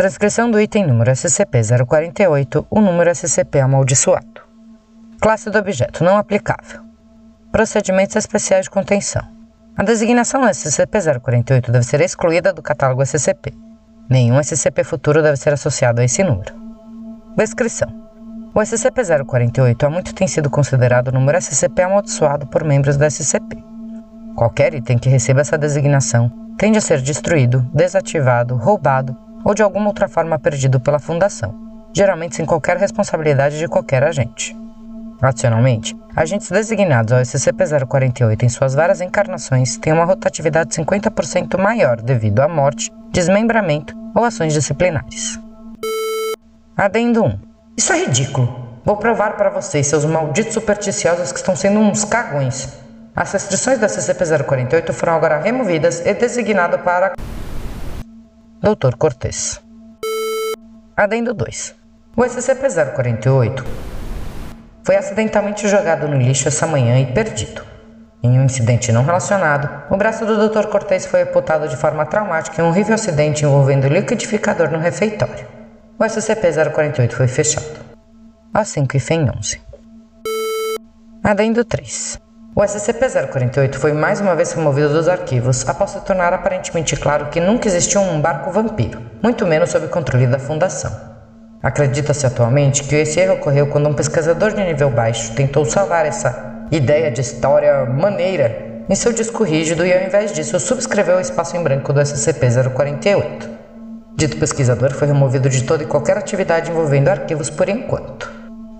[0.00, 4.40] Transcrição do item número SCP-048, o número SCP amaldiçoado.
[5.20, 6.80] Classe do objeto não aplicável.
[7.52, 9.20] Procedimentos especiais de contenção.
[9.76, 13.52] A designação SCP-048 deve ser excluída do catálogo SCP.
[14.08, 16.54] Nenhum SCP futuro deve ser associado a esse número.
[17.36, 17.92] Descrição.
[18.54, 23.62] O SCP-048 há muito tem sido considerado o número SCP amaldiçoado por membros da SCP.
[24.34, 29.88] Qualquer item que receba essa designação tende a ser destruído, desativado, roubado ou de alguma
[29.88, 31.54] outra forma perdido pela Fundação,
[31.92, 34.56] geralmente sem qualquer responsabilidade de qualquer agente.
[35.20, 42.40] Adicionalmente, agentes designados ao SCP-048 em suas várias encarnações têm uma rotatividade 50% maior devido
[42.40, 45.38] à morte, desmembramento ou ações disciplinares.
[46.76, 47.38] Adendo 1.
[47.76, 48.80] Isso é ridículo.
[48.82, 52.78] Vou provar para vocês, seus malditos supersticiosos que estão sendo uns cagões.
[53.14, 57.12] As restrições da SCP-048 foram agora removidas e designado para
[58.62, 58.94] Dr.
[58.98, 59.58] Cortez.
[60.94, 61.74] Adendo 2.
[62.14, 63.64] O SCP-048
[64.84, 67.64] foi acidentalmente jogado no lixo essa manhã e perdido.
[68.22, 70.66] Em um incidente não relacionado, o braço do Dr.
[70.66, 75.46] Cortez foi amputado de forma traumática em um horrível acidente envolvendo liquidificador no refeitório.
[75.98, 77.80] O SCP-048 foi fechado.
[78.52, 79.58] Às 5 e FEM 11.
[81.24, 82.20] Adendo 3.
[82.54, 87.40] O SCP-048 foi mais uma vez removido dos arquivos após se tornar aparentemente claro que
[87.40, 90.90] nunca existiu um barco vampiro, muito menos sob controle da Fundação.
[91.62, 96.66] Acredita-se atualmente que esse erro ocorreu quando um pesquisador de nível baixo tentou salvar essa
[96.72, 101.56] ideia de história maneira em seu disco rígido e, ao invés disso, subscreveu o espaço
[101.56, 103.48] em branco do SCP-048.
[104.16, 108.28] Dito pesquisador foi removido de toda e qualquer atividade envolvendo arquivos por enquanto.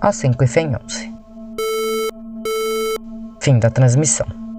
[0.00, 1.09] A 5 e FEM 11.
[3.40, 4.49] Fim da transmissão.